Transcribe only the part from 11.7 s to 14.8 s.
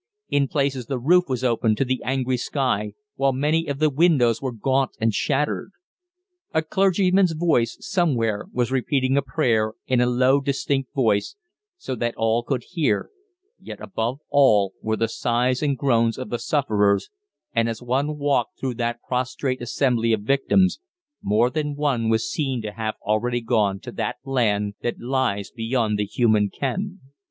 so that all could hear, yet above all